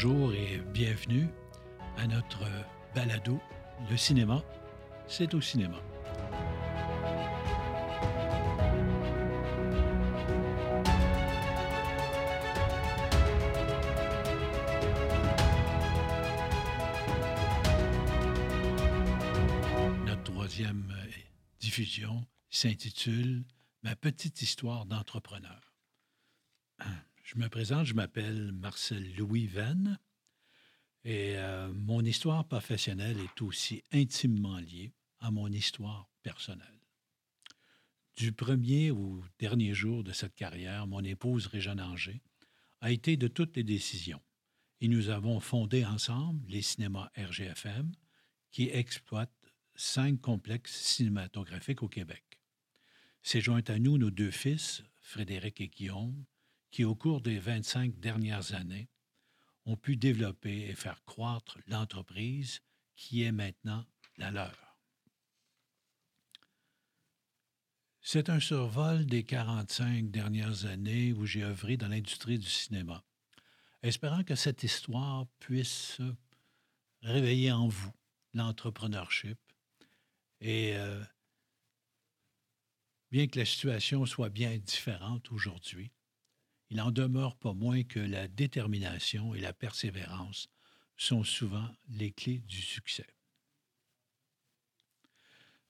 bonjour 0.00 0.32
et 0.32 0.58
bienvenue 0.72 1.26
à 1.96 2.06
notre 2.06 2.44
balado 2.94 3.40
Le 3.90 3.96
cinéma, 3.96 4.44
c'est 5.08 5.34
au 5.34 5.40
cinéma. 5.40 5.82
Notre 20.06 20.22
troisième 20.22 20.94
euh, 20.96 21.10
diffusion 21.58 22.24
s'intitule 22.50 23.44
Ma 23.82 23.96
petite 23.96 24.42
histoire 24.42 24.86
d'entrepreneur. 24.86 25.74
Je 27.28 27.36
me 27.36 27.50
présente, 27.50 27.84
je 27.84 27.92
m'appelle 27.92 28.52
Marcel 28.52 29.14
Louis 29.14 29.46
Venn 29.46 29.98
et 31.04 31.36
euh, 31.36 31.70
mon 31.74 32.02
histoire 32.02 32.48
professionnelle 32.48 33.18
est 33.20 33.42
aussi 33.42 33.84
intimement 33.92 34.56
liée 34.56 34.94
à 35.18 35.30
mon 35.30 35.48
histoire 35.48 36.08
personnelle. 36.22 36.80
Du 38.16 38.32
premier 38.32 38.90
au 38.90 39.22
dernier 39.38 39.74
jour 39.74 40.02
de 40.04 40.12
cette 40.12 40.34
carrière, 40.36 40.86
mon 40.86 41.04
épouse 41.04 41.48
Régine 41.48 41.82
Anger 41.82 42.22
a 42.80 42.92
été 42.92 43.18
de 43.18 43.28
toutes 43.28 43.56
les 43.56 43.62
décisions 43.62 44.22
et 44.80 44.88
nous 44.88 45.10
avons 45.10 45.38
fondé 45.38 45.84
ensemble 45.84 46.48
les 46.48 46.62
cinémas 46.62 47.10
RGFM 47.14 47.92
qui 48.52 48.70
exploitent 48.70 49.52
cinq 49.74 50.18
complexes 50.22 50.80
cinématographiques 50.80 51.82
au 51.82 51.88
Québec. 51.88 52.24
C'est 53.22 53.42
joint 53.42 53.64
à 53.68 53.78
nous 53.78 53.98
nos 53.98 54.10
deux 54.10 54.30
fils, 54.30 54.82
Frédéric 55.02 55.60
et 55.60 55.68
Guillaume, 55.68 56.24
qui, 56.70 56.84
au 56.84 56.94
cours 56.94 57.20
des 57.20 57.38
25 57.38 57.98
dernières 57.98 58.54
années, 58.54 58.88
ont 59.64 59.76
pu 59.76 59.96
développer 59.96 60.68
et 60.68 60.74
faire 60.74 61.04
croître 61.04 61.58
l'entreprise 61.66 62.60
qui 62.96 63.22
est 63.22 63.32
maintenant 63.32 63.84
la 64.16 64.30
leur. 64.30 64.68
C'est 68.00 68.30
un 68.30 68.40
survol 68.40 69.04
des 69.04 69.22
45 69.22 70.10
dernières 70.10 70.64
années 70.64 71.12
où 71.12 71.26
j'ai 71.26 71.44
œuvré 71.44 71.76
dans 71.76 71.88
l'industrie 71.88 72.38
du 72.38 72.48
cinéma, 72.48 73.04
espérant 73.82 74.24
que 74.24 74.34
cette 74.34 74.62
histoire 74.62 75.26
puisse 75.38 76.00
réveiller 77.02 77.52
en 77.52 77.68
vous 77.68 77.92
l'entrepreneurship 78.32 79.38
et 80.40 80.76
euh, 80.76 81.02
bien 83.10 83.26
que 83.26 83.38
la 83.38 83.44
situation 83.44 84.06
soit 84.06 84.30
bien 84.30 84.56
différente 84.56 85.30
aujourd'hui, 85.32 85.90
il 86.70 86.80
en 86.80 86.90
demeure 86.90 87.36
pas 87.36 87.54
moins 87.54 87.82
que 87.82 88.00
la 88.00 88.28
détermination 88.28 89.34
et 89.34 89.40
la 89.40 89.52
persévérance 89.52 90.48
sont 90.96 91.24
souvent 91.24 91.68
les 91.88 92.12
clés 92.12 92.40
du 92.40 92.60
succès. 92.60 93.06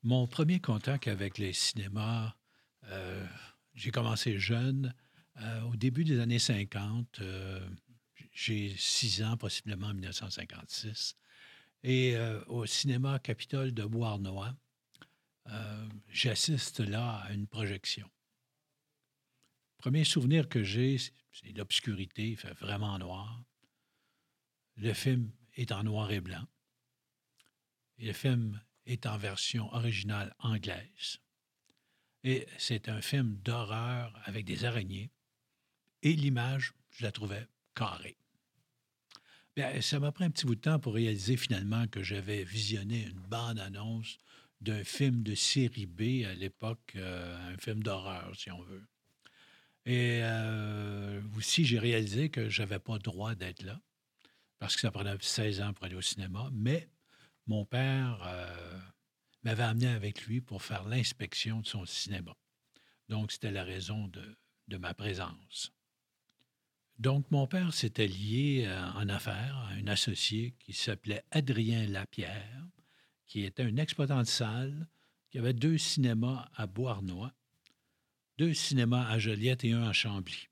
Mon 0.03 0.27
premier 0.27 0.61
contact 0.61 1.09
avec 1.09 1.39
les 1.39 1.53
cinémas, 1.53 2.35
euh, 2.85 3.27
j'ai 3.75 3.91
commencé 3.91 4.39
jeune. 4.39 4.95
Euh, 5.41 5.61
au 5.63 5.77
début 5.77 6.05
des 6.05 6.19
années 6.21 6.39
50, 6.39 7.21
euh, 7.21 7.69
j'ai 8.33 8.75
six 8.77 9.23
ans, 9.23 9.37
possiblement 9.37 9.89
en 9.89 9.95
1956, 9.95 11.17
et 11.85 12.17
au 12.49 12.67
cinéma 12.67 13.21
Capitole 13.21 13.73
de 13.73 13.85
Beauharnois, 13.85 14.53
j'assiste 16.09 16.81
là 16.81 17.23
à 17.25 17.33
une 17.33 17.47
projection. 17.47 18.09
Premier 19.79 20.03
souvenir 20.05 20.49
que 20.49 20.65
j'ai, 20.65 20.99
c'est 20.99 21.57
l'obscurité, 21.57 22.31
il 22.31 22.37
fait 22.37 22.55
vraiment 22.55 22.99
noir. 22.99 23.43
Le 24.77 24.93
film 24.93 25.31
est 25.57 25.71
en 25.71 25.85
noir 25.85 26.11
et 26.11 26.21
blanc. 26.21 26.47
Et 27.99 28.07
le 28.07 28.13
film 28.13 28.61
est 28.87 29.07
en 29.07 29.17
version 29.17 29.73
originale 29.73 30.35
anglaise. 30.41 31.21
Et 32.25 32.47
c'est 32.59 32.89
un 32.89 33.01
film 33.01 33.37
d'horreur 33.37 34.13
avec 34.25 34.45
des 34.45 34.65
araignées. 34.65 35.11
Et 36.03 36.13
l'image, 36.15 36.75
je 36.91 37.05
la 37.05 37.13
trouvais 37.13 37.47
carrée. 37.75 38.19
Bien, 39.55 39.81
ça 39.81 40.01
m'a 40.01 40.13
pris 40.13 40.25
un 40.25 40.31
petit 40.31 40.47
bout 40.47 40.57
de 40.57 40.61
temps 40.61 40.79
pour 40.81 40.95
réaliser 40.95 41.37
finalement 41.37 41.87
que 41.87 42.03
j'avais 42.03 42.43
visionné 42.43 43.05
une 43.05 43.21
bande-annonce 43.21 44.19
d'un 44.61 44.83
film 44.83 45.23
de 45.23 45.35
série 45.37 45.87
B 45.87 46.27
à 46.27 46.35
l'époque, 46.35 46.93
euh, 46.97 47.55
un 47.55 47.57
film 47.59 47.83
d'horreur, 47.83 48.35
si 48.37 48.51
on 48.51 48.63
veut. 48.63 48.87
Et 49.89 50.21
euh, 50.23 51.23
aussi, 51.39 51.65
j'ai 51.65 51.79
réalisé 51.79 52.29
que 52.29 52.51
je 52.51 52.61
n'avais 52.61 52.79
pas 52.79 52.99
droit 52.99 53.35
d'être 53.35 53.63
là, 53.63 53.81
parce 54.59 54.75
que 54.75 54.83
ça 54.83 54.91
prenait 54.91 55.17
16 55.19 55.63
ans 55.63 55.73
pour 55.73 55.87
aller 55.87 55.95
au 55.95 56.03
cinéma. 56.03 56.51
Mais 56.53 56.91
mon 57.47 57.65
père 57.65 58.21
euh, 58.27 58.79
m'avait 59.45 59.63
amené 59.63 59.89
avec 59.89 60.27
lui 60.27 60.43
pour 60.43 60.63
faire 60.63 60.87
l'inspection 60.87 61.61
de 61.61 61.67
son 61.67 61.87
cinéma. 61.87 62.37
Donc, 63.09 63.33
c'était 63.33 63.51
la 63.51 63.65
raison 63.65 64.09
de, 64.09 64.77
ma 64.77 64.93
présence. 64.93 65.73
Donc, 66.99 67.31
mon 67.31 67.47
père 67.47 67.73
s'était 67.73 68.09
lié 68.09 68.65
euh, 68.67 68.91
en 68.91 69.09
affaires 69.09 69.57
à 69.57 69.69
un 69.69 69.87
associé 69.87 70.55
qui 70.59 70.75
s'appelait 70.75 71.25
Adrien 71.31 71.87
Lapierre, 71.87 72.69
qui 73.25 73.43
était 73.43 73.63
un 73.63 73.79
exploitant 73.79 74.21
de 74.21 74.25
salle, 74.25 74.87
qui 75.31 75.39
avait 75.39 75.55
deux 75.55 75.79
cinémas 75.79 76.51
à 76.55 76.67
Beauharnois 76.67 77.33
deux 78.39 78.55
cinémas 78.55 79.09
à 79.09 79.19
Joliette 79.19 79.65
et 79.65 79.73
un 79.73 79.83
à 79.83 79.93
Chambly. 79.93 80.49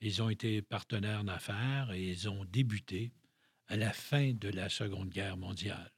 Ils 0.00 0.22
ont 0.22 0.30
été 0.30 0.62
partenaires 0.62 1.22
d'affaires 1.22 1.92
et 1.92 2.02
ils 2.02 2.28
ont 2.30 2.46
débuté 2.46 3.12
à 3.66 3.76
la 3.76 3.92
fin 3.92 4.32
de 4.32 4.48
la 4.48 4.70
Seconde 4.70 5.10
Guerre 5.10 5.36
mondiale. 5.36 5.92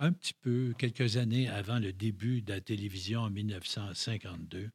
Un 0.00 0.12
petit 0.12 0.34
peu, 0.34 0.74
quelques 0.76 1.16
années 1.16 1.48
avant 1.48 1.78
le 1.78 1.92
début 1.92 2.42
de 2.42 2.52
la 2.52 2.60
télévision 2.60 3.20
en 3.20 3.30
1952, 3.30 4.70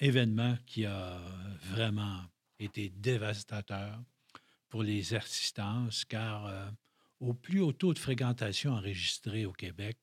événement 0.00 0.58
qui 0.66 0.84
a 0.84 1.18
vraiment 1.62 2.20
été 2.58 2.90
dévastateur 2.90 4.02
pour 4.68 4.82
les 4.82 5.14
assistances, 5.14 6.04
car 6.04 6.46
euh, 6.46 6.68
au 7.20 7.32
plus 7.32 7.60
haut 7.60 7.72
taux 7.72 7.94
de 7.94 7.98
fréquentation 7.98 8.72
enregistré 8.72 9.46
au 9.46 9.52
Québec, 9.52 9.96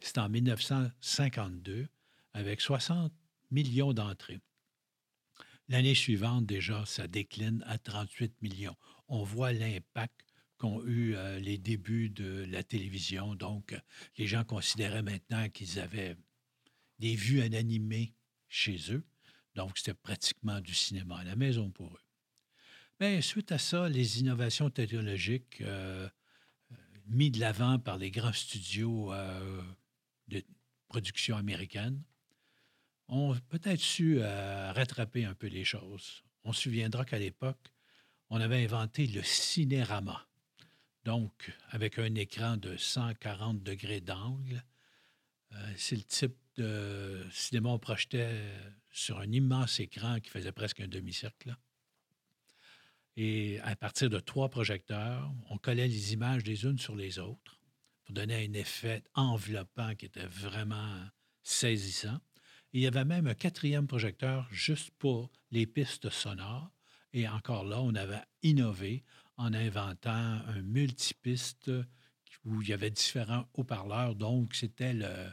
c'est 0.00 0.18
en 0.18 0.28
1952, 0.28 1.88
avec 2.38 2.60
60 2.60 3.12
millions 3.50 3.92
d'entrées. 3.92 4.38
L'année 5.68 5.94
suivante, 5.94 6.46
déjà, 6.46 6.86
ça 6.86 7.08
décline 7.08 7.62
à 7.66 7.78
38 7.78 8.40
millions. 8.40 8.76
On 9.08 9.22
voit 9.22 9.52
l'impact 9.52 10.24
qu'ont 10.56 10.82
eu 10.86 11.14
euh, 11.14 11.38
les 11.40 11.58
débuts 11.58 12.10
de 12.10 12.46
la 12.48 12.62
télévision. 12.62 13.34
Donc, 13.34 13.76
les 14.16 14.26
gens 14.26 14.44
considéraient 14.44 15.02
maintenant 15.02 15.48
qu'ils 15.50 15.78
avaient 15.78 16.16
des 16.98 17.16
vues 17.16 17.42
animées 17.42 18.14
chez 18.48 18.78
eux. 18.92 19.04
Donc, 19.54 19.76
c'était 19.76 19.94
pratiquement 19.94 20.60
du 20.60 20.74
cinéma 20.74 21.18
à 21.18 21.24
la 21.24 21.36
maison 21.36 21.70
pour 21.70 21.92
eux. 21.92 22.02
Mais 23.00 23.20
suite 23.20 23.52
à 23.52 23.58
ça, 23.58 23.88
les 23.88 24.20
innovations 24.20 24.70
technologiques 24.70 25.60
euh 25.62 26.08
mises 27.08 27.32
de 27.32 27.40
l'avant 27.40 27.78
par 27.78 27.96
les 27.96 28.10
grands 28.10 28.32
studios 28.32 29.12
euh, 29.12 29.62
de 30.28 30.42
production 30.88 31.36
américaine 31.36 32.02
ont 33.08 33.36
peut-être 33.48 33.80
su 33.80 34.18
euh, 34.20 34.72
rattraper 34.72 35.24
un 35.24 35.34
peu 35.34 35.46
les 35.46 35.64
choses. 35.64 36.22
On 36.44 36.52
se 36.52 36.62
souviendra 36.62 37.04
qu'à 37.04 37.18
l'époque, 37.18 37.72
on 38.30 38.40
avait 38.40 38.62
inventé 38.62 39.06
le 39.06 39.22
cinérama. 39.22 40.26
Donc, 41.04 41.52
avec 41.70 41.98
un 41.98 42.14
écran 42.14 42.56
de 42.56 42.76
140 42.76 43.62
degrés 43.62 44.00
d'angle, 44.00 44.62
euh, 45.52 45.72
c'est 45.76 45.96
le 45.96 46.02
type 46.02 46.36
de 46.56 47.24
cinéma 47.32 47.70
qu'on 47.70 47.78
projetait 47.78 48.42
sur 48.90 49.18
un 49.18 49.30
immense 49.32 49.80
écran 49.80 50.20
qui 50.20 50.28
faisait 50.28 50.52
presque 50.52 50.80
un 50.80 50.88
demi-cercle. 50.88 51.56
Et 53.16 53.58
à 53.60 53.74
partir 53.74 54.10
de 54.10 54.20
trois 54.20 54.48
projecteurs, 54.48 55.32
on 55.50 55.58
collait 55.58 55.88
les 55.88 56.12
images 56.12 56.44
les 56.44 56.64
unes 56.64 56.78
sur 56.78 56.94
les 56.94 57.18
autres 57.18 57.58
pour 58.04 58.14
donner 58.14 58.46
un 58.46 58.52
effet 58.52 59.02
enveloppant 59.14 59.94
qui 59.94 60.06
était 60.06 60.26
vraiment 60.26 61.00
saisissant 61.42 62.18
il 62.72 62.82
y 62.82 62.86
avait 62.86 63.04
même 63.04 63.26
un 63.26 63.34
quatrième 63.34 63.86
projecteur 63.86 64.46
juste 64.50 64.90
pour 64.98 65.30
les 65.50 65.66
pistes 65.66 66.10
sonores. 66.10 66.70
Et 67.12 67.26
encore 67.28 67.64
là, 67.64 67.80
on 67.80 67.94
avait 67.94 68.22
innové 68.42 69.04
en 69.36 69.54
inventant 69.54 70.10
un 70.10 70.62
multipiste 70.62 71.70
où 72.44 72.62
il 72.62 72.68
y 72.68 72.72
avait 72.72 72.90
différents 72.90 73.48
haut-parleurs. 73.54 74.14
Donc, 74.14 74.54
c'était 74.54 74.92
le 74.92 75.32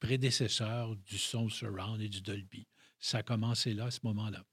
prédécesseur 0.00 0.96
du 0.96 1.18
son 1.18 1.48
surround 1.48 2.00
et 2.00 2.08
du 2.08 2.20
Dolby. 2.20 2.66
Ça 3.00 3.18
a 3.18 3.22
commencé 3.22 3.74
là, 3.74 3.86
à 3.86 3.90
ce 3.90 4.00
moment-là. 4.04 4.44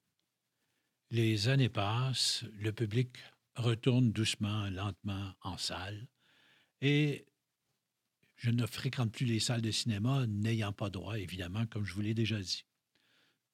Les 1.10 1.48
années 1.48 1.68
passent, 1.68 2.44
le 2.58 2.72
public 2.72 3.18
retourne 3.56 4.12
doucement, 4.12 4.70
lentement 4.70 5.34
en 5.42 5.58
salle. 5.58 6.08
Et 6.80 7.26
je 8.42 8.50
ne 8.50 8.66
fréquente 8.66 9.12
plus 9.12 9.24
les 9.24 9.38
salles 9.38 9.62
de 9.62 9.70
cinéma, 9.70 10.26
n'ayant 10.26 10.72
pas 10.72 10.90
droit, 10.90 11.16
évidemment, 11.16 11.64
comme 11.66 11.84
je 11.84 11.94
vous 11.94 12.00
l'ai 12.00 12.12
déjà 12.12 12.40
dit. 12.40 12.64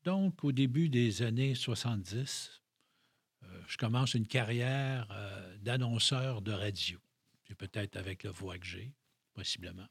Donc, 0.05 0.43
au 0.45 0.51
début 0.51 0.89
des 0.89 1.21
années 1.21 1.55
70, 1.55 2.63
euh, 3.43 3.63
je 3.67 3.77
commence 3.77 4.15
une 4.15 4.27
carrière 4.27 5.07
euh, 5.11 5.59
d'annonceur 5.59 6.41
de 6.41 6.53
radio. 6.53 6.99
Peut-être 7.59 7.97
avec 7.97 8.23
la 8.23 8.31
voix 8.31 8.59
que 8.59 8.65
j'ai, 8.65 8.95
possiblement. 9.35 9.87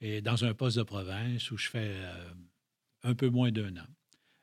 Et 0.00 0.22
dans 0.22 0.46
un 0.46 0.54
poste 0.54 0.78
de 0.78 0.82
province 0.82 1.50
où 1.50 1.58
je 1.58 1.68
fais 1.68 1.96
euh, 1.96 2.34
un 3.02 3.14
peu 3.14 3.28
moins 3.28 3.50
d'un 3.50 3.76
an. 3.76 3.88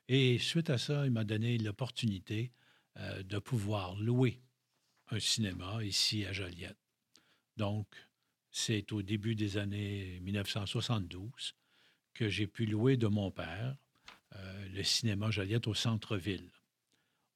Et 0.06 0.38
suite 0.38 0.70
à 0.70 0.78
ça, 0.78 1.04
il 1.04 1.10
m'a 1.10 1.24
donné 1.24 1.58
l'opportunité 1.58 2.52
de 3.24 3.38
pouvoir 3.40 3.96
louer 3.96 4.40
un 5.10 5.18
cinéma 5.18 5.82
ici 5.82 6.24
à 6.26 6.32
Joliette. 6.32 6.78
Donc, 7.56 7.88
c'est 8.56 8.92
au 8.92 9.02
début 9.02 9.34
des 9.34 9.58
années 9.58 10.20
1972 10.22 11.54
que 12.14 12.28
j'ai 12.28 12.46
pu 12.46 12.66
louer 12.66 12.96
de 12.96 13.08
mon 13.08 13.32
père 13.32 13.76
le 14.72 14.82
cinéma 14.84 15.30
Joliette 15.30 15.66
au 15.66 15.74
centre-ville. 15.74 16.50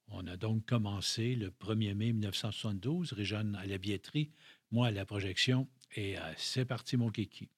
On 0.07 0.25
a 0.27 0.37
donc 0.37 0.65
commencé 0.65 1.35
le 1.35 1.49
1er 1.49 1.93
mai 1.93 2.13
1972, 2.13 3.13
Réjeanne 3.13 3.55
à 3.55 3.65
la 3.65 3.77
billetterie, 3.77 4.31
moi 4.71 4.87
à 4.87 4.91
la 4.91 5.05
projection, 5.05 5.67
et 5.95 6.17
euh, 6.17 6.21
c'est 6.37 6.65
parti 6.65 6.97
mon 6.97 7.09
kiki. 7.09 7.49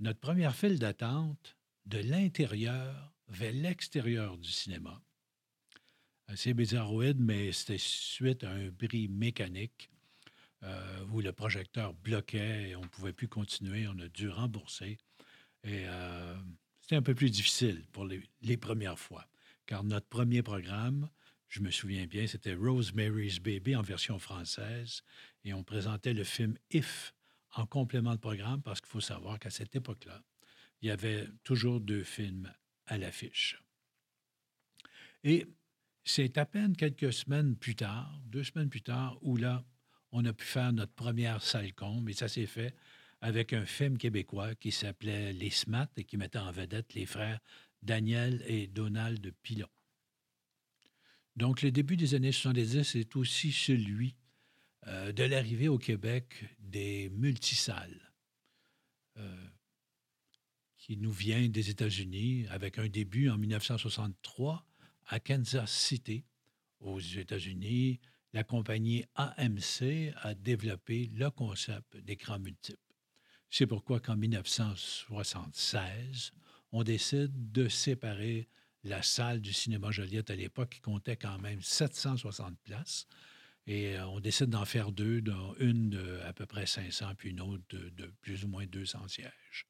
Notre 0.00 0.20
première 0.20 0.54
file 0.54 0.78
d'attente 0.78 1.56
de 1.86 1.98
l'intérieur 1.98 3.12
vers 3.28 3.52
l'extérieur 3.52 4.36
du 4.36 4.50
cinéma. 4.50 5.00
Assez 6.26 6.54
bizarroïde, 6.54 7.20
mais 7.20 7.52
c'était 7.52 7.78
suite 7.78 8.44
à 8.44 8.50
un 8.50 8.68
bris 8.68 9.08
mécanique 9.08 9.90
euh, 10.64 11.04
où 11.10 11.20
le 11.20 11.32
projecteur 11.32 11.94
bloquait 11.94 12.70
et 12.70 12.76
on 12.76 12.82
ne 12.82 12.88
pouvait 12.88 13.12
plus 13.12 13.28
continuer. 13.28 13.86
On 13.86 13.98
a 13.98 14.08
dû 14.08 14.28
rembourser. 14.28 14.98
Et 15.62 15.84
euh, 15.86 16.34
c'était 16.80 16.96
un 16.96 17.02
peu 17.02 17.14
plus 17.14 17.30
difficile 17.30 17.84
pour 17.92 18.06
les 18.06 18.56
premières 18.56 18.98
fois, 18.98 19.26
car 19.66 19.84
notre 19.84 20.06
premier 20.06 20.42
programme, 20.42 21.08
je 21.48 21.60
me 21.60 21.70
souviens 21.70 22.06
bien, 22.06 22.26
c'était 22.26 22.54
Rosemary's 22.54 23.38
Baby 23.38 23.76
en 23.76 23.82
version 23.82 24.18
française, 24.18 25.02
et 25.44 25.54
on 25.54 25.62
présentait 25.62 26.12
le 26.12 26.24
film 26.24 26.56
If 26.70 27.14
en 27.52 27.64
complément 27.64 28.14
de 28.14 28.20
programme, 28.20 28.60
parce 28.60 28.80
qu'il 28.80 28.90
faut 28.90 29.00
savoir 29.00 29.38
qu'à 29.38 29.50
cette 29.50 29.76
époque-là, 29.76 30.22
il 30.82 30.88
y 30.88 30.90
avait 30.90 31.28
toujours 31.44 31.80
deux 31.80 32.02
films 32.02 32.52
à 32.86 32.98
l'affiche. 32.98 33.62
Et 35.22 35.46
c'est 36.04 36.36
à 36.36 36.44
peine 36.44 36.76
quelques 36.76 37.12
semaines 37.12 37.56
plus 37.56 37.76
tard, 37.76 38.20
deux 38.26 38.44
semaines 38.44 38.68
plus 38.68 38.82
tard, 38.82 39.16
où 39.22 39.36
là, 39.36 39.64
on 40.14 40.24
a 40.26 40.32
pu 40.32 40.44
faire 40.44 40.72
notre 40.72 40.92
première 40.92 41.42
salle 41.42 41.74
combe, 41.74 42.08
et 42.08 42.12
ça 42.12 42.28
s'est 42.28 42.46
fait 42.46 42.72
avec 43.20 43.52
un 43.52 43.66
film 43.66 43.98
québécois 43.98 44.54
qui 44.54 44.70
s'appelait 44.70 45.32
Les 45.32 45.50
Smats 45.50 45.90
et 45.96 46.04
qui 46.04 46.16
mettait 46.16 46.38
en 46.38 46.52
vedette 46.52 46.94
les 46.94 47.04
frères 47.04 47.40
Daniel 47.82 48.42
et 48.46 48.68
Donald 48.68 49.34
Pilon. 49.42 49.68
Donc, 51.34 51.62
le 51.62 51.72
début 51.72 51.96
des 51.96 52.14
années 52.14 52.30
70 52.30 52.94
est 52.94 53.16
aussi 53.16 53.50
celui 53.50 54.14
euh, 54.86 55.10
de 55.10 55.24
l'arrivée 55.24 55.66
au 55.66 55.78
Québec 55.78 56.44
des 56.60 57.10
multisalles, 57.10 58.12
euh, 59.16 59.48
qui 60.76 60.96
nous 60.96 61.12
vient 61.12 61.48
des 61.48 61.70
États-Unis 61.70 62.46
avec 62.50 62.78
un 62.78 62.86
début 62.86 63.30
en 63.30 63.36
1963 63.36 64.64
à 65.08 65.18
Kansas 65.18 65.72
City, 65.72 66.24
aux 66.78 67.00
États-Unis. 67.00 67.98
La 68.34 68.44
compagnie 68.44 69.04
AMC 69.14 70.12
a 70.16 70.34
développé 70.34 71.08
le 71.14 71.30
concept 71.30 71.96
d'écran 71.98 72.40
multiple. 72.40 72.80
C'est 73.48 73.68
pourquoi 73.68 74.00
qu'en 74.00 74.16
1976, 74.16 76.32
on 76.72 76.82
décide 76.82 77.52
de 77.52 77.68
séparer 77.68 78.48
la 78.82 79.02
salle 79.02 79.40
du 79.40 79.52
cinéma 79.52 79.92
Joliette 79.92 80.30
à 80.30 80.34
l'époque, 80.34 80.70
qui 80.70 80.80
comptait 80.80 81.16
quand 81.16 81.38
même 81.38 81.62
760 81.62 82.58
places. 82.64 83.06
Et 83.68 83.96
euh, 83.96 84.04
on 84.08 84.18
décide 84.18 84.50
d'en 84.50 84.64
faire 84.64 84.90
deux, 84.90 85.20
dont 85.20 85.54
une 85.60 85.90
de 85.90 86.18
à 86.24 86.32
peu 86.32 86.44
près 86.44 86.66
500, 86.66 87.14
puis 87.16 87.30
une 87.30 87.40
autre 87.40 87.62
de, 87.70 88.12
plus 88.20 88.44
ou 88.44 88.48
moins 88.48 88.66
200 88.66 89.06
sièges. 89.06 89.68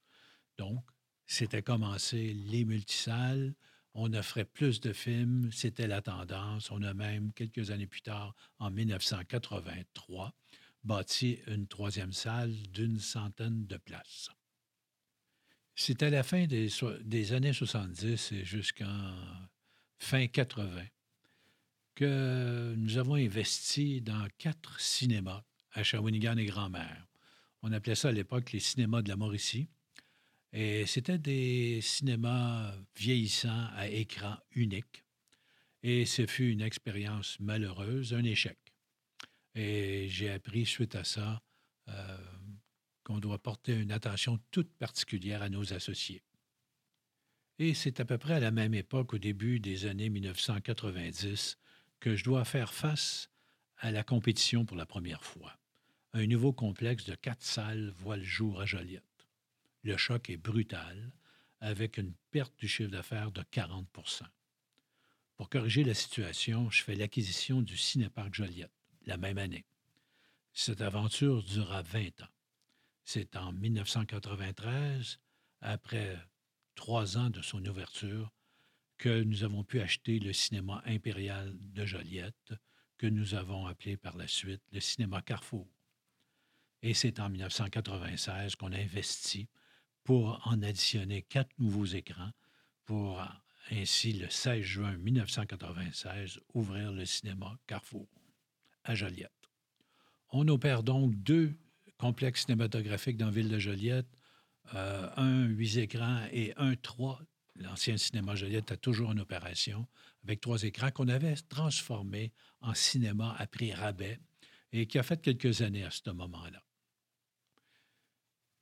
Donc, 0.56 0.82
c'était 1.26 1.62
commencé 1.62 2.32
les 2.32 2.64
multisalles. 2.64 3.54
On 3.94 4.12
offrait 4.12 4.44
plus 4.44 4.80
de 4.80 4.92
films, 4.92 5.50
c'était 5.52 5.86
la 5.86 6.02
tendance. 6.02 6.70
On 6.72 6.82
a 6.82 6.94
même, 6.94 7.32
quelques 7.32 7.70
années 7.70 7.86
plus 7.86 8.02
tard, 8.02 8.34
en 8.58 8.70
1983, 8.70 10.34
bâti 10.82 11.38
une 11.46 11.68
troisième 11.68 12.12
salle 12.12 12.52
d'une 12.72 12.98
centaine 12.98 13.66
de 13.66 13.76
places. 13.76 14.30
C'est 15.76 16.02
à 16.02 16.10
la 16.10 16.22
fin 16.22 16.46
des, 16.46 17.32
années 17.32 17.52
70 17.52 18.32
et 18.32 18.44
jusqu'en 18.44 19.14
fin 19.98 20.26
80 20.26 20.84
que 21.94 22.74
nous 22.76 22.98
avons 22.98 23.14
investi 23.14 24.00
dans 24.00 24.26
quatre 24.38 24.80
cinémas 24.80 25.44
à 25.72 25.82
Shawinigan 25.82 26.36
et 26.36 26.46
Grand-Mère. 26.46 27.06
On 27.62 27.72
appelait 27.72 27.94
ça 27.94 28.08
à 28.08 28.12
l'époque 28.12 28.52
les 28.52 28.60
cinémas 28.60 29.02
de 29.02 29.08
la 29.08 29.16
Mauricie. 29.16 29.68
Et 30.56 30.86
c'était 30.86 31.18
des 31.18 31.80
cinémas 31.80 32.72
vieillissants 32.96 33.68
à 33.74 33.88
écran 33.88 34.36
unique. 34.52 35.02
Et 35.82 36.06
ce 36.06 36.26
fut 36.26 36.52
une 36.52 36.60
expérience 36.60 37.40
malheureuse, 37.40 38.14
un 38.14 38.22
échec. 38.22 38.56
Et 39.56 40.06
j'ai 40.08 40.30
appris 40.30 40.64
suite 40.64 40.94
à 40.94 41.02
ça 41.02 41.42
euh, 41.88 42.16
qu'on 43.02 43.18
doit 43.18 43.42
porter 43.42 43.74
une 43.74 43.90
attention 43.90 44.38
toute 44.52 44.72
particulière 44.74 45.42
à 45.42 45.48
nos 45.48 45.72
associés. 45.72 46.22
Et 47.58 47.74
c'est 47.74 47.98
à 47.98 48.04
peu 48.04 48.16
près 48.16 48.34
à 48.34 48.40
la 48.40 48.52
même 48.52 48.74
époque, 48.74 49.14
au 49.14 49.18
début 49.18 49.58
des 49.58 49.86
années 49.86 50.08
1990, 50.08 51.58
que 51.98 52.14
je 52.14 52.22
dois 52.22 52.44
faire 52.44 52.72
face 52.72 53.28
à 53.78 53.90
la 53.90 54.04
compétition 54.04 54.64
pour 54.64 54.76
la 54.76 54.86
première 54.86 55.24
fois. 55.24 55.58
Un 56.12 56.28
nouveau 56.28 56.52
complexe 56.52 57.06
de 57.06 57.16
quatre 57.16 57.42
salles 57.42 57.92
voit 57.98 58.16
le 58.16 58.22
jour 58.22 58.60
à 58.60 58.66
Joliette. 58.66 59.13
Le 59.84 59.98
choc 59.98 60.30
est 60.30 60.38
brutal, 60.38 61.12
avec 61.60 61.98
une 61.98 62.14
perte 62.30 62.58
du 62.58 62.66
chiffre 62.68 62.90
d'affaires 62.90 63.30
de 63.30 63.42
40% 63.42 64.22
Pour 65.36 65.50
corriger 65.50 65.84
la 65.84 65.92
situation, 65.92 66.70
je 66.70 66.82
fais 66.82 66.94
l'acquisition 66.94 67.60
du 67.60 67.76
Cinéparc 67.76 68.32
Joliette 68.32 68.72
la 69.04 69.18
même 69.18 69.36
année. 69.36 69.66
Cette 70.54 70.80
aventure 70.80 71.42
dura 71.42 71.82
20 71.82 72.22
ans. 72.22 72.32
C'est 73.04 73.36
en 73.36 73.52
1993, 73.52 75.18
après 75.60 76.16
trois 76.74 77.18
ans 77.18 77.28
de 77.28 77.42
son 77.42 77.62
ouverture, 77.66 78.32
que 78.96 79.22
nous 79.22 79.44
avons 79.44 79.64
pu 79.64 79.80
acheter 79.80 80.18
le 80.18 80.32
cinéma 80.32 80.82
impérial 80.86 81.54
de 81.58 81.84
Joliette, 81.84 82.54
que 82.96 83.06
nous 83.06 83.34
avons 83.34 83.66
appelé 83.66 83.98
par 83.98 84.16
la 84.16 84.28
suite 84.28 84.62
le 84.72 84.80
cinéma 84.80 85.20
Carrefour. 85.20 85.68
Et 86.80 86.94
c'est 86.94 87.20
en 87.20 87.28
1996 87.28 88.56
qu'on 88.56 88.72
a 88.72 88.78
investi 88.78 89.46
pour 90.04 90.40
en 90.44 90.62
additionner 90.62 91.22
quatre 91.22 91.58
nouveaux 91.58 91.86
écrans 91.86 92.30
pour 92.84 93.20
ainsi, 93.70 94.12
le 94.12 94.28
16 94.28 94.62
juin 94.62 94.96
1996, 94.98 96.40
ouvrir 96.52 96.92
le 96.92 97.06
cinéma 97.06 97.58
Carrefour 97.66 98.06
à 98.84 98.94
Joliette. 98.94 99.32
On 100.30 100.46
opère 100.48 100.82
donc 100.82 101.14
deux 101.14 101.54
complexe 101.96 102.44
cinématographique 102.44 103.16
dans 103.16 103.26
la 103.26 103.32
ville 103.32 103.48
de 103.48 103.58
Joliette, 103.58 104.08
euh, 104.74 105.08
un 105.16 105.44
huit 105.46 105.78
écrans 105.78 106.26
et 106.32 106.52
un 106.56 106.74
trois. 106.76 107.20
L'ancien 107.56 107.96
cinéma 107.96 108.34
Joliette 108.34 108.72
a 108.72 108.76
toujours 108.76 109.10
en 109.10 109.16
opération, 109.16 109.86
avec 110.24 110.40
trois 110.40 110.62
écrans 110.64 110.90
qu'on 110.90 111.08
avait 111.08 111.36
transformés 111.48 112.32
en 112.60 112.74
cinéma 112.74 113.34
à 113.38 113.46
prix 113.46 113.72
rabais 113.72 114.18
et 114.72 114.86
qui 114.86 114.98
a 114.98 115.02
fait 115.02 115.22
quelques 115.22 115.62
années 115.62 115.84
à 115.84 115.90
ce 115.90 116.10
moment-là. 116.10 116.62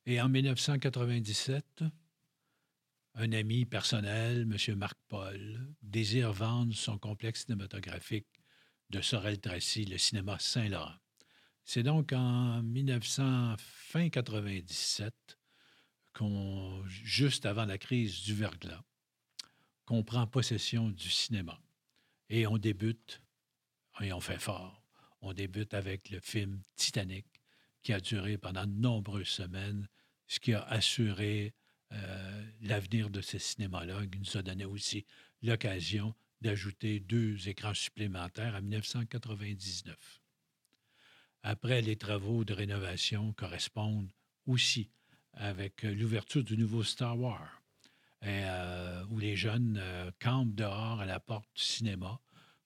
Et 0.04 0.20
en 0.20 0.28
1997, 0.28 1.84
un 3.14 3.32
ami 3.32 3.64
personnel, 3.64 4.48
M. 4.50 4.56
Marc 4.76 4.98
Paul, 5.08 5.60
désire 5.80 6.32
vendre 6.32 6.74
son 6.74 6.98
complexe 6.98 7.44
cinématographique 7.44 8.26
de 8.90 9.00
Sorel-Tracy, 9.00 9.84
le 9.84 9.98
cinéma 9.98 10.40
Saint-Laurent. 10.40 10.96
C'est 11.64 11.84
donc 11.84 12.12
en 12.12 12.64
1997, 12.64 15.14
qu'on, 16.12 16.84
juste 16.88 17.46
avant 17.46 17.64
la 17.64 17.78
crise 17.78 18.22
du 18.22 18.34
verglas, 18.34 18.82
qu'on 19.84 20.02
prend 20.02 20.26
possession 20.26 20.90
du 20.90 21.10
cinéma. 21.10 21.60
Et 22.28 22.48
on 22.48 22.58
débute, 22.58 23.22
et 24.00 24.12
on 24.12 24.20
fait 24.20 24.40
fort, 24.40 24.82
on 25.20 25.32
débute 25.32 25.74
avec 25.74 26.10
le 26.10 26.18
film 26.18 26.60
Titanic, 26.74 27.41
qui 27.82 27.92
a 27.92 28.00
duré 28.00 28.38
pendant 28.38 28.66
de 28.66 28.72
nombreuses 28.72 29.28
semaines, 29.28 29.88
ce 30.26 30.40
qui 30.40 30.54
a 30.54 30.62
assuré 30.62 31.54
euh, 31.92 32.50
l'avenir 32.62 33.10
de 33.10 33.20
ce 33.20 33.38
cinéma-là, 33.38 34.06
qui 34.06 34.18
nous 34.18 34.36
a 34.36 34.42
donné 34.42 34.64
aussi 34.64 35.04
l'occasion 35.42 36.14
d'ajouter 36.40 37.00
deux 37.00 37.48
écrans 37.48 37.74
supplémentaires 37.74 38.54
en 38.54 38.62
1999 38.62 40.22
après 41.42 41.82
les 41.82 41.96
travaux 41.96 42.44
de 42.44 42.54
rénovation 42.54 43.32
correspondent 43.32 44.10
aussi 44.46 44.90
avec 45.34 45.82
l'ouverture 45.82 46.44
du 46.44 46.56
nouveau 46.56 46.84
Star 46.84 47.18
Wars, 47.18 47.62
euh, 48.24 49.04
où 49.10 49.18
les 49.18 49.34
jeunes 49.34 49.78
euh, 49.80 50.10
campent 50.20 50.54
dehors 50.54 51.00
à 51.00 51.06
la 51.06 51.20
porte 51.20 51.48
du 51.56 51.62
cinéma 51.62 52.20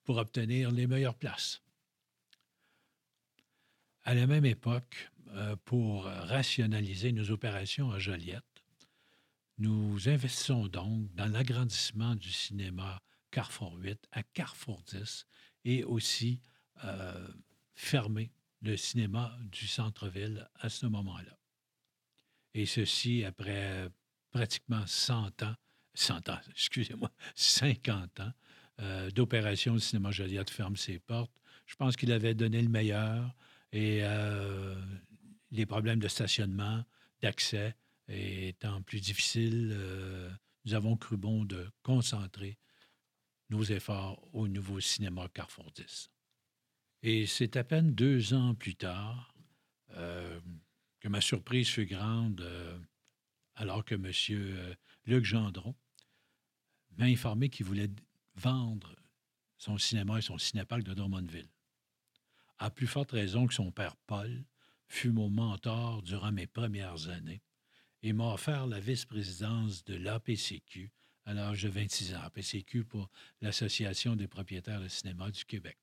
pour 0.04 0.18
obtenir 0.18 0.70
les 0.70 0.86
meilleures 0.86 1.14
places. 1.14 1.62
À 4.06 4.14
la 4.14 4.28
même 4.28 4.44
époque, 4.44 5.10
euh, 5.32 5.56
pour 5.64 6.04
rationaliser 6.04 7.10
nos 7.10 7.32
opérations 7.32 7.90
à 7.90 7.98
Joliette, 7.98 8.44
nous 9.58 10.08
investissons 10.08 10.68
donc 10.68 11.12
dans 11.16 11.26
l'agrandissement 11.26 12.14
du 12.14 12.30
cinéma 12.30 13.02
Carrefour 13.32 13.74
8 13.80 13.98
à 14.12 14.22
Carrefour 14.22 14.84
10 14.84 15.26
et 15.64 15.82
aussi 15.82 16.40
euh, 16.84 17.26
fermer 17.74 18.30
le 18.62 18.76
cinéma 18.76 19.36
du 19.50 19.66
centre-ville 19.66 20.48
à 20.54 20.68
ce 20.68 20.86
moment-là. 20.86 21.36
Et 22.54 22.64
ceci 22.64 23.24
après 23.24 23.88
pratiquement 24.30 24.86
100 24.86 25.42
ans, 25.42 25.56
100 25.94 26.28
ans, 26.28 26.38
excusez-moi, 26.50 27.10
50 27.34 28.20
ans 28.20 28.32
euh, 28.78 29.10
d'opération, 29.10 29.72
le 29.72 29.80
cinéma 29.80 30.12
Joliette 30.12 30.50
ferme 30.50 30.76
ses 30.76 31.00
portes. 31.00 31.32
Je 31.66 31.74
pense 31.74 31.96
qu'il 31.96 32.12
avait 32.12 32.34
donné 32.34 32.62
le 32.62 32.68
meilleur 32.68 33.34
et 33.76 33.98
euh, 34.02 34.74
les 35.50 35.66
problèmes 35.66 35.98
de 35.98 36.08
stationnement, 36.08 36.82
d'accès 37.20 37.76
étant 38.08 38.80
plus 38.80 39.02
difficiles, 39.02 39.70
euh, 39.74 40.30
nous 40.64 40.72
avons 40.72 40.96
cru 40.96 41.18
bon 41.18 41.44
de 41.44 41.68
concentrer 41.82 42.56
nos 43.50 43.62
efforts 43.62 44.26
au 44.32 44.48
nouveau 44.48 44.80
cinéma 44.80 45.28
Carrefour 45.28 45.70
10. 45.72 46.10
Et 47.02 47.26
c'est 47.26 47.56
à 47.56 47.64
peine 47.64 47.94
deux 47.94 48.32
ans 48.32 48.54
plus 48.54 48.74
tard 48.74 49.34
que 49.90 51.08
ma 51.08 51.20
surprise 51.20 51.68
fut 51.68 51.86
grande 51.86 52.44
alors 53.54 53.84
que 53.84 53.94
M. 53.94 54.76
Luc 55.04 55.24
Gendron 55.24 55.74
m'a 56.98 57.04
informé 57.04 57.48
qu'il 57.50 57.66
voulait 57.66 57.90
vendre 58.34 58.96
son 59.58 59.78
cinéma 59.78 60.18
et 60.18 60.22
son 60.22 60.38
cinéparc 60.38 60.82
de 60.82 60.92
Drummondville. 60.92 61.48
À 62.58 62.70
plus 62.70 62.86
forte 62.86 63.12
raison 63.12 63.46
que 63.46 63.54
son 63.54 63.70
père 63.70 63.96
Paul 64.06 64.44
fut 64.88 65.10
mon 65.10 65.28
mentor 65.28 66.02
durant 66.02 66.32
mes 66.32 66.46
premières 66.46 67.08
années 67.08 67.42
et 68.02 68.12
m'a 68.12 68.32
offert 68.32 68.66
la 68.66 68.80
vice-présidence 68.80 69.84
de 69.84 69.94
l'APCQ 69.94 70.92
à 71.24 71.34
l'âge 71.34 71.64
de 71.64 71.68
26 71.68 72.14
ans. 72.14 72.22
APCQ 72.22 72.84
pour 72.84 73.10
l'Association 73.40 74.16
des 74.16 74.28
propriétaires 74.28 74.80
de 74.80 74.88
cinéma 74.88 75.30
du 75.30 75.44
Québec. 75.44 75.78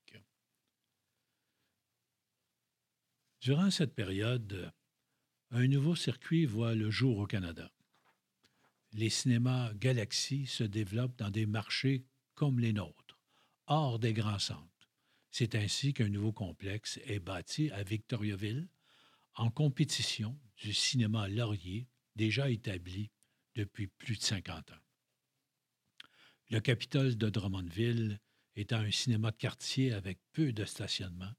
Durant 3.42 3.70
cette 3.72 3.94
période, 3.94 4.72
un 5.52 5.68
nouveau 5.68 5.96
circuit 5.96 6.46
voit 6.46 6.76
le 6.76 6.90
jour 6.90 7.18
au 7.18 7.28
Canada. 7.28 7.70
Les 8.94 9.10
cinémas 9.10 9.74
Galaxy 9.74 10.48
se 10.48 10.64
développent 10.64 11.18
dans 11.18 11.30
des 11.30 11.46
marchés 11.46 12.06
comme 12.36 12.60
les 12.60 12.74
nôtres, 12.74 13.20
hors 13.68 14.00
des 14.00 14.14
grands 14.14 14.40
centres. 14.40 14.73
C'est 15.34 15.56
ainsi 15.56 15.96
qu'un 15.96 16.10
nouveau 16.10 16.32
complexe 16.32 17.00
est 17.06 17.18
bâti 17.18 17.72
à 17.72 17.82
Victoriaville, 17.82 18.70
en 19.34 19.50
compétition 19.50 20.40
du 20.58 20.74
cinéma 20.74 21.28
Laurier, 21.28 21.88
déjà 22.16 22.52
établi 22.52 23.10
depuis 23.56 23.88
plus 23.88 24.16
de 24.16 24.22
50 24.22 24.70
ans. 24.74 24.84
Le 26.52 26.60
Capitole 26.60 27.18
de 27.18 27.30
Drummondville 27.32 28.20
étant 28.56 28.78
un 28.78 28.92
cinéma 28.92 29.32
de 29.32 29.38
quartier 29.38 29.92
avec 29.92 30.20
peu 30.34 30.54
de 30.54 30.66
stationnement 30.66 31.34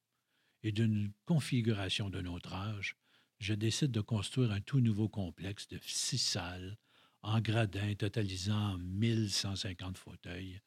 et 0.64 0.72
d'une 0.72 1.12
configuration 1.24 2.10
de 2.10 2.20
notre 2.20 2.52
âge, 2.52 2.96
je 3.38 3.54
décide 3.54 3.92
de 3.92 4.00
construire 4.00 4.50
un 4.50 4.60
tout 4.60 4.80
nouveau 4.80 5.08
complexe 5.08 5.68
de 5.68 5.78
six 5.80 6.18
salles 6.18 6.76
en 7.22 7.40
gradin 7.40 7.94
totalisant 7.94 8.76
1150 8.76 9.96
fauteuils 9.98 10.60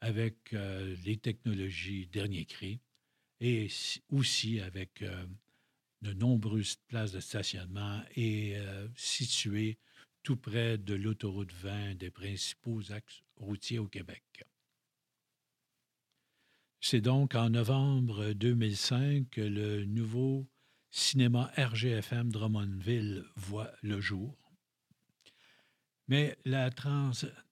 avec 0.00 0.52
euh, 0.52 0.94
les 1.04 1.16
technologies 1.16 2.06
dernier 2.06 2.44
cri 2.44 2.80
et 3.40 3.68
aussi 4.10 4.60
avec 4.60 5.02
euh, 5.02 5.26
de 6.02 6.12
nombreuses 6.12 6.76
places 6.88 7.12
de 7.12 7.20
stationnement 7.20 8.02
et 8.14 8.56
euh, 8.56 8.88
situé 8.96 9.78
tout 10.22 10.36
près 10.36 10.78
de 10.78 10.94
l'autoroute 10.94 11.52
20 11.52 11.94
des 11.96 12.10
principaux 12.10 12.92
axes 12.92 13.22
routiers 13.36 13.78
au 13.78 13.86
Québec. 13.86 14.44
C'est 16.80 17.00
donc 17.00 17.34
en 17.34 17.50
novembre 17.50 18.32
2005 18.32 19.30
que 19.30 19.40
le 19.40 19.84
nouveau 19.84 20.48
cinéma 20.90 21.50
RGFM 21.56 22.30
Drummondville 22.30 23.24
voit 23.36 23.72
le 23.82 24.00
jour. 24.00 24.47
Mais 26.08 26.36
la 26.44 26.70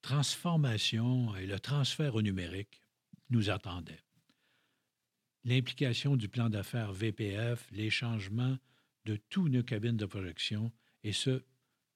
transformation 0.00 1.36
et 1.36 1.46
le 1.46 1.60
transfert 1.60 2.14
au 2.14 2.22
numérique 2.22 2.80
nous 3.30 3.50
attendaient. 3.50 4.02
L'implication 5.44 6.16
du 6.16 6.28
plan 6.28 6.48
d'affaires 6.48 6.92
VPF, 6.92 7.68
les 7.70 7.90
changements 7.90 8.58
de 9.04 9.16
toutes 9.28 9.52
nos 9.52 9.62
cabines 9.62 9.96
de 9.96 10.06
projection, 10.06 10.72
et 11.04 11.12
ce, 11.12 11.44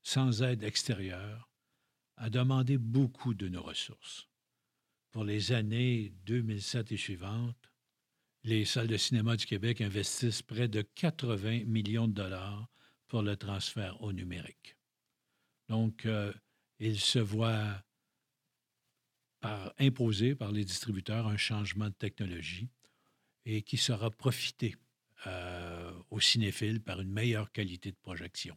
sans 0.02 0.42
aide 0.42 0.62
extérieure, 0.62 1.50
a 2.16 2.30
demandé 2.30 2.78
beaucoup 2.78 3.34
de 3.34 3.48
nos 3.48 3.62
ressources. 3.62 4.28
Pour 5.10 5.24
les 5.24 5.52
années 5.52 6.12
2007 6.26 6.92
et 6.92 6.96
suivantes, 6.96 7.72
les 8.44 8.64
salles 8.64 8.86
de 8.86 8.96
cinéma 8.96 9.36
du 9.36 9.46
Québec 9.46 9.80
investissent 9.80 10.42
près 10.42 10.68
de 10.68 10.82
80 10.82 11.64
millions 11.64 12.06
de 12.06 12.12
dollars 12.12 12.68
pour 13.08 13.22
le 13.22 13.36
transfert 13.36 14.00
au 14.02 14.12
numérique. 14.12 14.76
Donc, 15.68 16.06
euh, 16.06 16.32
ils 16.80 16.98
se 16.98 17.18
voient 17.18 17.82
par, 19.40 19.72
imposer 19.78 20.34
par 20.34 20.50
les 20.50 20.64
distributeurs 20.64 21.26
un 21.26 21.36
changement 21.36 21.86
de 21.86 21.94
technologie 21.94 22.68
et 23.44 23.62
qui 23.62 23.76
sera 23.76 24.10
profité 24.10 24.76
euh, 25.26 25.92
aux 26.10 26.20
cinéphiles 26.20 26.80
par 26.80 27.00
une 27.00 27.10
meilleure 27.10 27.52
qualité 27.52 27.90
de 27.90 27.96
projection. 27.96 28.56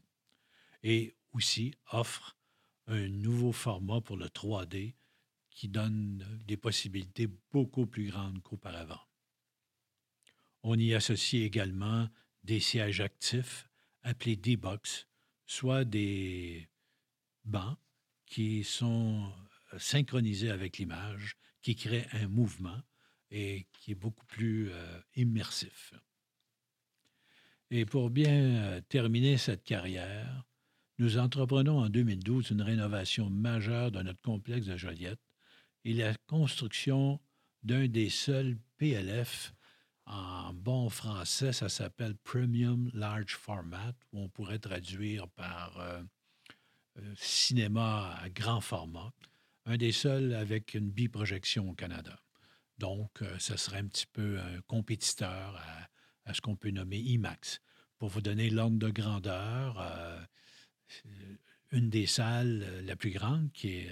Et 0.81 1.15
aussi 1.33 1.73
offre 1.91 2.37
un 2.87 3.07
nouveau 3.07 3.51
format 3.51 4.01
pour 4.01 4.17
le 4.17 4.27
3D 4.27 4.93
qui 5.49 5.67
donne 5.67 6.25
des 6.45 6.57
possibilités 6.57 7.27
beaucoup 7.51 7.85
plus 7.85 8.09
grandes 8.09 8.41
qu'auparavant. 8.41 9.01
On 10.63 10.77
y 10.79 10.93
associe 10.93 11.43
également 11.43 12.09
des 12.43 12.59
sièges 12.59 13.01
actifs 13.01 13.69
appelés 14.01 14.35
D-Box, 14.35 15.07
soit 15.45 15.85
des 15.85 16.69
bancs 17.45 17.77
qui 18.33 18.63
sont 18.63 19.31
euh, 19.73 19.77
synchronisés 19.77 20.49
avec 20.49 20.79
l'image, 20.79 21.37
qui 21.61 21.75
créent 21.75 22.07
un 22.13 22.27
mouvement 22.27 22.81
et 23.29 23.67
qui 23.73 23.91
est 23.91 23.95
beaucoup 23.95 24.25
plus 24.25 24.71
euh, 24.71 24.99
immersif. 25.15 25.93
Et 27.69 27.85
pour 27.85 28.09
bien 28.09 28.33
euh, 28.33 28.81
terminer 28.89 29.37
cette 29.37 29.63
carrière, 29.63 30.45
nous 30.97 31.19
entreprenons 31.19 31.77
en 31.77 31.89
2012 31.89 32.49
une 32.49 32.63
rénovation 32.63 33.29
majeure 33.29 33.91
de 33.91 34.01
notre 34.01 34.21
complexe 34.23 34.65
de 34.65 34.77
Joliette 34.77 35.21
et 35.85 35.93
la 35.93 36.15
construction 36.25 37.19
d'un 37.61 37.87
des 37.87 38.09
seuls 38.09 38.57
PLF 38.77 39.53
en 40.07 40.55
bon 40.55 40.89
français, 40.89 41.53
ça 41.53 41.69
s'appelle 41.69 42.15
Premium 42.15 42.89
Large 42.95 43.35
Format, 43.35 43.93
ou 44.11 44.21
on 44.21 44.27
pourrait 44.27 44.57
traduire 44.57 45.27
par 45.29 45.79
cinéma 47.15 48.15
à 48.21 48.29
grand 48.29 48.61
format, 48.61 49.13
un 49.65 49.77
des 49.77 49.91
seuls 49.91 50.33
avec 50.33 50.73
une 50.73 50.89
biprojection 50.89 51.69
au 51.69 51.73
Canada. 51.73 52.19
Donc, 52.77 53.21
euh, 53.21 53.37
ce 53.39 53.55
serait 53.55 53.79
un 53.79 53.87
petit 53.87 54.07
peu 54.07 54.39
un 54.39 54.61
compétiteur 54.61 55.61
à, 56.25 56.33
ce 56.33 56.41
qu'on 56.41 56.55
peut 56.55 56.71
nommer 56.71 56.97
IMAX. 56.97 57.61
Pour 57.97 58.09
vous 58.09 58.21
donner 58.21 58.49
l'ordre 58.49 58.77
de 58.77 58.89
grandeur, 58.89 59.79
euh, 59.79 60.21
une 61.71 61.89
des 61.89 62.05
salles 62.05 62.83
la 62.85 62.95
plus 62.95 63.11
grande, 63.11 63.51
qui 63.53 63.69
est 63.69 63.91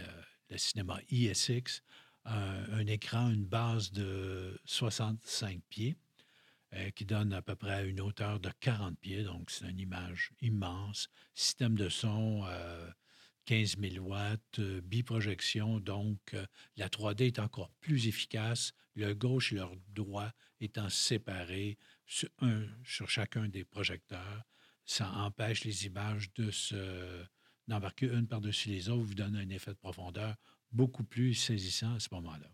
le 0.49 0.57
cinéma 0.57 0.99
ISX, 1.09 1.83
a 2.25 2.37
un 2.73 2.85
écran, 2.87 3.29
une 3.29 3.45
base 3.45 3.91
de 3.91 4.59
65 4.65 5.61
pieds, 5.69 5.97
qui 6.95 7.05
donne 7.05 7.33
à 7.33 7.41
peu 7.41 7.55
près 7.55 7.89
une 7.89 7.99
hauteur 7.99 8.39
de 8.39 8.49
40 8.59 8.97
pieds, 8.99 9.23
donc 9.23 9.51
c'est 9.51 9.69
une 9.69 9.79
image 9.79 10.31
immense. 10.41 11.09
Système 11.33 11.75
de 11.75 11.89
son, 11.89 12.45
15 13.45 13.77
000 13.79 14.05
watts, 14.05 14.59
euh, 14.59 14.81
biprojection, 14.81 15.79
donc 15.79 16.19
euh, 16.33 16.45
la 16.77 16.89
3D 16.89 17.27
est 17.27 17.39
encore 17.39 17.71
plus 17.79 18.07
efficace, 18.07 18.71
le 18.95 19.13
gauche 19.13 19.51
et 19.53 19.55
le 19.55 19.67
droit 19.89 20.31
étant 20.59 20.89
séparés 20.89 21.77
sur, 22.05 22.29
un, 22.39 22.63
sur 22.83 23.09
chacun 23.09 23.47
des 23.49 23.63
projecteurs. 23.63 24.43
Ça 24.85 25.09
empêche 25.11 25.63
les 25.63 25.85
images 25.85 26.33
de 26.33 26.51
se 26.51 27.25
d'embarquer 27.67 28.07
une 28.07 28.27
par-dessus 28.27 28.69
les 28.69 28.89
autres, 28.89 29.03
vous 29.03 29.15
donne 29.15 29.35
un 29.35 29.49
effet 29.49 29.71
de 29.71 29.77
profondeur 29.77 30.35
beaucoup 30.71 31.03
plus 31.03 31.33
saisissant 31.33 31.95
à 31.95 31.99
ce 31.99 32.09
moment-là. 32.11 32.51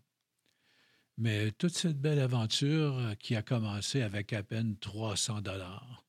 Mais 1.20 1.50
toute 1.50 1.76
cette 1.76 2.00
belle 2.00 2.20
aventure 2.20 2.96
euh, 2.96 3.14
qui 3.16 3.34
a 3.34 3.42
commencé 3.42 4.02
avec 4.02 4.32
à 4.32 4.44
peine 4.44 4.76
300 4.78 5.40
dollars 5.40 6.06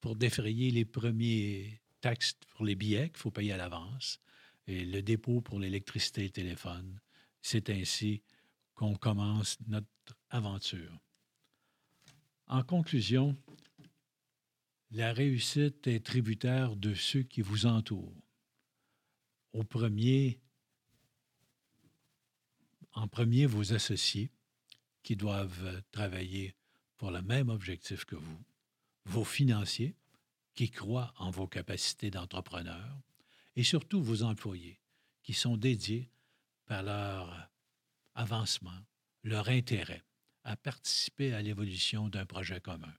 pour 0.00 0.14
défrayer 0.14 0.70
les 0.70 0.84
premiers 0.84 1.80
taxes 2.00 2.34
pour 2.50 2.64
les 2.64 2.76
billets 2.76 3.08
qu'il 3.08 3.18
faut 3.18 3.32
payer 3.32 3.52
à 3.52 3.56
l'avance 3.56 4.20
et 4.68 4.84
le 4.84 5.02
dépôt 5.02 5.40
pour 5.40 5.58
l'électricité 5.58 6.20
et 6.20 6.24
le 6.26 6.30
téléphone. 6.30 7.00
C'est 7.42 7.68
ainsi 7.68 8.22
qu'on 8.76 8.94
commence 8.94 9.58
notre 9.66 9.88
aventure. 10.30 11.00
En 12.46 12.62
conclusion, 12.62 13.36
la 14.92 15.12
réussite 15.12 15.88
est 15.88 16.06
tributaire 16.06 16.76
de 16.76 16.94
ceux 16.94 17.22
qui 17.22 17.42
vous 17.42 17.66
entourent. 17.66 18.22
Au 19.52 19.64
premier, 19.64 20.38
en 22.92 23.08
premier, 23.08 23.46
vos 23.46 23.72
associés 23.72 24.30
qui 25.04 25.14
doivent 25.14 25.82
travailler 25.92 26.56
pour 26.96 27.12
le 27.12 27.22
même 27.22 27.50
objectif 27.50 28.04
que 28.04 28.16
vous, 28.16 28.44
vos 29.04 29.24
financiers 29.24 29.94
qui 30.54 30.70
croient 30.70 31.12
en 31.18 31.30
vos 31.30 31.46
capacités 31.46 32.10
d'entrepreneur 32.10 32.98
et 33.54 33.62
surtout 33.62 34.02
vos 34.02 34.22
employés 34.22 34.80
qui 35.22 35.34
sont 35.34 35.56
dédiés 35.56 36.10
par 36.66 36.82
leur 36.82 37.50
avancement, 38.14 38.80
leur 39.22 39.48
intérêt 39.48 40.04
à 40.42 40.56
participer 40.56 41.32
à 41.32 41.42
l'évolution 41.42 42.08
d'un 42.08 42.26
projet 42.26 42.60
commun. 42.60 42.94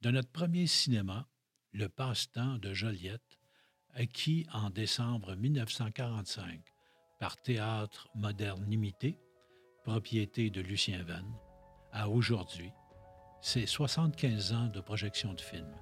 De 0.00 0.10
notre 0.10 0.30
premier 0.30 0.66
cinéma, 0.66 1.28
Le 1.72 1.88
Passe-temps 1.88 2.58
de 2.58 2.72
Joliette, 2.72 3.38
acquis 3.94 4.46
en 4.52 4.70
décembre 4.70 5.34
1945 5.34 6.60
par 7.18 7.36
Théâtre 7.36 8.08
Moderne 8.14 8.64
Limité, 8.68 9.18
propriété 9.82 10.50
de 10.50 10.60
Lucien 10.60 11.02
Venn, 11.02 11.24
à 11.92 12.08
aujourd'hui, 12.08 12.72
c'est 13.40 13.66
75 13.66 14.52
ans 14.52 14.66
de 14.66 14.80
projection 14.80 15.32
de 15.34 15.40
films, 15.40 15.76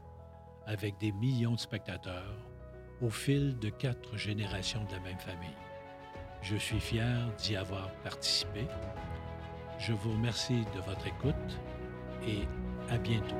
avec 0.66 0.98
des 0.98 1.12
millions 1.12 1.54
de 1.54 1.60
spectateurs 1.60 2.36
au 3.00 3.10
fil 3.10 3.58
de 3.58 3.68
quatre 3.68 4.16
générations 4.16 4.84
de 4.84 4.92
la 4.92 5.00
même 5.00 5.18
famille. 5.18 5.56
Je 6.42 6.56
suis 6.56 6.80
fier 6.80 7.28
d'y 7.38 7.56
avoir 7.56 7.92
participé. 8.02 8.66
Je 9.78 9.92
vous 9.92 10.12
remercie 10.12 10.64
de 10.74 10.80
votre 10.80 11.06
écoute 11.06 11.58
et 12.26 12.46
à 12.90 12.98
bientôt. 12.98 13.36